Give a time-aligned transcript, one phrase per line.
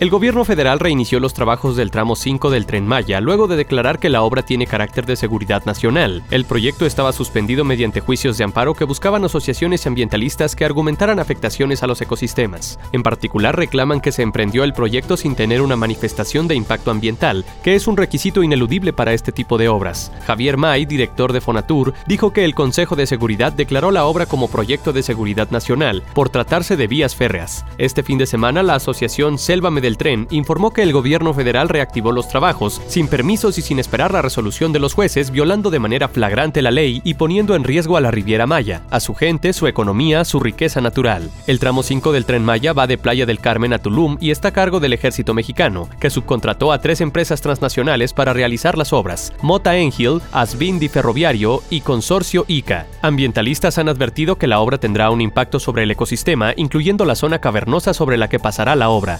[0.00, 3.98] El gobierno federal reinició los trabajos del tramo 5 del tren Maya luego de declarar
[3.98, 6.22] que la obra tiene carácter de seguridad nacional.
[6.30, 11.82] El proyecto estaba suspendido mediante juicios de amparo que buscaban asociaciones ambientalistas que argumentaran afectaciones
[11.82, 12.78] a los ecosistemas.
[12.92, 17.44] En particular reclaman que se emprendió el proyecto sin tener una manifestación de impacto ambiental,
[17.64, 20.12] que es un requisito ineludible para este tipo de obras.
[20.28, 24.48] Javier May, director de Fonatur, dijo que el Consejo de Seguridad declaró la obra como
[24.48, 27.64] proyecto de seguridad nacional por tratarse de vías férreas.
[27.78, 32.12] Este fin de semana la asociación Selva del tren informó que el gobierno federal reactivó
[32.12, 36.08] los trabajos sin permisos y sin esperar la resolución de los jueces, violando de manera
[36.08, 39.66] flagrante la ley y poniendo en riesgo a la Riviera Maya, a su gente, su
[39.66, 41.30] economía, su riqueza natural.
[41.46, 44.48] El tramo 5 del tren Maya va de Playa del Carmen a Tulum y está
[44.48, 49.32] a cargo del ejército mexicano, que subcontrató a tres empresas transnacionales para realizar las obras:
[49.40, 52.86] Mota Engil, Asbindi Ferroviario y Consorcio ICA.
[53.00, 57.38] Ambientalistas han advertido que la obra tendrá un impacto sobre el ecosistema, incluyendo la zona
[57.38, 59.18] cavernosa sobre la que pasará la obra.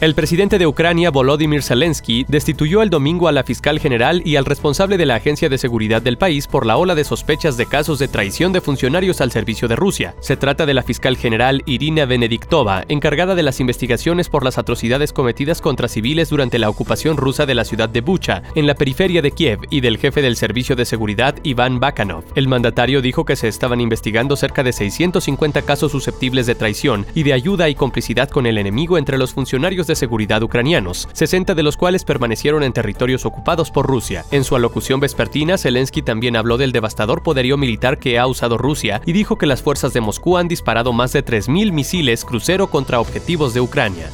[0.00, 4.44] El presidente de Ucrania, Volodymyr Zelensky, destituyó el domingo a la fiscal general y al
[4.44, 7.98] responsable de la Agencia de Seguridad del país por la ola de sospechas de casos
[7.98, 10.14] de traición de funcionarios al servicio de Rusia.
[10.20, 15.12] Se trata de la fiscal general Irina Benediktova, encargada de las investigaciones por las atrocidades
[15.12, 19.20] cometidas contra civiles durante la ocupación rusa de la ciudad de Bucha, en la periferia
[19.20, 22.22] de Kiev, y del jefe del Servicio de Seguridad, Iván Bakanov.
[22.36, 27.24] El mandatario dijo que se estaban investigando cerca de 650 casos susceptibles de traición y
[27.24, 31.62] de ayuda y complicidad con el enemigo entre los funcionarios de seguridad ucranianos, 60 de
[31.64, 34.24] los cuales permanecieron en territorios ocupados por Rusia.
[34.30, 39.02] En su alocución vespertina, Zelensky también habló del devastador poderío militar que ha usado Rusia
[39.04, 43.00] y dijo que las fuerzas de Moscú han disparado más de 3.000 misiles crucero contra
[43.00, 44.08] objetivos de Ucrania.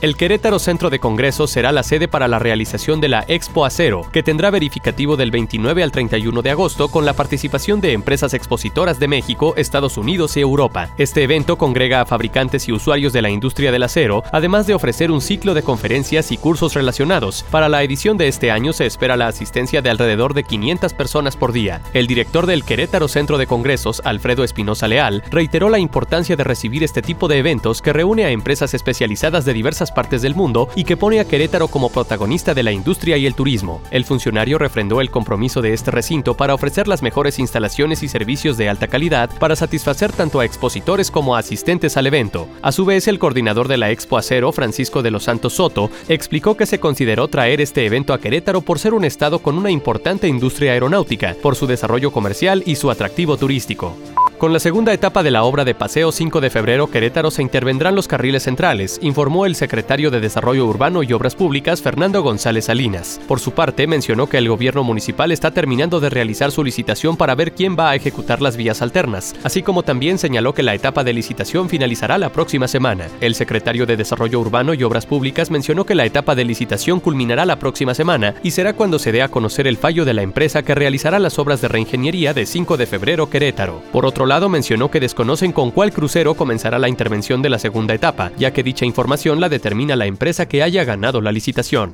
[0.00, 4.06] El Querétaro Centro de Congresos será la sede para la realización de la Expo Acero,
[4.12, 8.98] que tendrá verificativo del 29 al 31 de agosto con la participación de empresas expositoras
[8.98, 10.90] de México, Estados Unidos y Europa.
[10.98, 15.10] Este evento congrega a fabricantes y usuarios de la industria del acero, además de ofrecer
[15.10, 17.44] un ciclo de conferencias y cursos relacionados.
[17.50, 21.36] Para la edición de este año se espera la asistencia de alrededor de 500 personas
[21.36, 21.80] por día.
[21.94, 26.84] El director del Querétaro Centro de Congresos, Alfredo Espinosa Leal, reiteró la importancia de recibir
[26.84, 30.84] este tipo de eventos que reúne a empresas especializadas de diversas partes del mundo y
[30.84, 33.80] que pone a Querétaro como protagonista de la industria y el turismo.
[33.90, 38.56] El funcionario refrendó el compromiso de este recinto para ofrecer las mejores instalaciones y servicios
[38.56, 42.48] de alta calidad para satisfacer tanto a expositores como a asistentes al evento.
[42.62, 46.56] A su vez, el coordinador de la Expo Acero, Francisco de los Santos Soto, explicó
[46.56, 50.28] que se consideró traer este evento a Querétaro por ser un estado con una importante
[50.28, 53.96] industria aeronáutica, por su desarrollo comercial y su atractivo turístico.
[54.38, 57.94] Con la segunda etapa de la obra de Paseo 5 de febrero Querétaro se intervendrán
[57.94, 63.20] los carriles centrales, informó el secretario de Desarrollo Urbano y Obras Públicas Fernando González Salinas.
[63.28, 67.36] Por su parte, mencionó que el gobierno municipal está terminando de realizar su licitación para
[67.36, 71.04] ver quién va a ejecutar las vías alternas, así como también señaló que la etapa
[71.04, 73.06] de licitación finalizará la próxima semana.
[73.20, 77.46] El secretario de Desarrollo Urbano y Obras Públicas mencionó que la etapa de licitación culminará
[77.46, 80.64] la próxima semana y será cuando se dé a conocer el fallo de la empresa
[80.64, 83.80] que realizará las obras de reingeniería de 5 de febrero Querétaro.
[83.92, 87.94] Por otro lado, mencionó que desconocen con cuál crucero comenzará la intervención de la segunda
[87.94, 91.92] etapa, ya que dicha información la determina la empresa que haya ganado la licitación.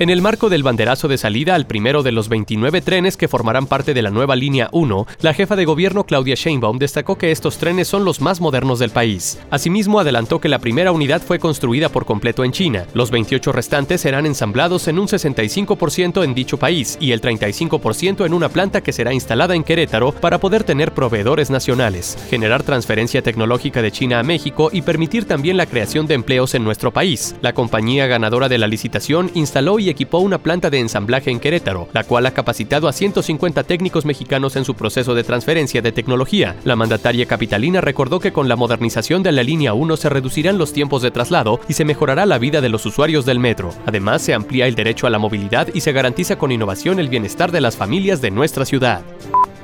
[0.00, 3.68] En el marco del banderazo de salida al primero de los 29 trenes que formarán
[3.68, 7.58] parte de la nueva línea 1, la jefa de gobierno Claudia Sheinbaum destacó que estos
[7.58, 9.38] trenes son los más modernos del país.
[9.50, 12.86] Asimismo, adelantó que la primera unidad fue construida por completo en China.
[12.92, 18.34] Los 28 restantes serán ensamblados en un 65% en dicho país y el 35% en
[18.34, 23.80] una planta que será instalada en Querétaro para poder tener proveedores nacionales, generar transferencia tecnológica
[23.80, 27.36] de China a México y permitir también la creación de empleos en nuestro país.
[27.42, 32.04] La compañía ganadora de la licitación instaló equipó una planta de ensamblaje en Querétaro, la
[32.04, 36.56] cual ha capacitado a 150 técnicos mexicanos en su proceso de transferencia de tecnología.
[36.64, 40.72] La mandataria capitalina recordó que con la modernización de la línea 1 se reducirán los
[40.72, 43.70] tiempos de traslado y se mejorará la vida de los usuarios del metro.
[43.86, 47.52] Además, se amplía el derecho a la movilidad y se garantiza con innovación el bienestar
[47.52, 49.02] de las familias de nuestra ciudad.